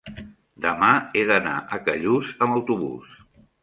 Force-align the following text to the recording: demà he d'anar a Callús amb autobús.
demà 0.65 0.89
he 1.13 1.23
d'anar 1.33 1.55
a 1.61 1.81
Callús 1.87 2.35
amb 2.47 2.61
autobús. 2.61 3.19